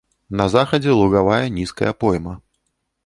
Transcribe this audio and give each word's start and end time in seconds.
На 0.39 0.45
захадзе 0.53 0.95
лугавая 1.01 1.43
нізкая 1.59 1.91
пойма. 2.05 2.33